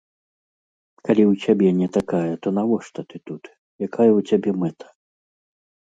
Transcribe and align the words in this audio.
Калі 1.07 1.23
ў 1.31 1.43
цябе 1.43 1.69
не 1.83 1.89
такая, 1.99 2.31
то 2.45 2.55
навошта 2.61 2.99
ты 3.11 3.17
тут, 3.31 3.43
якая 3.89 4.11
ў 4.19 4.29
цябе 4.31 4.51
мэта? 4.63 4.87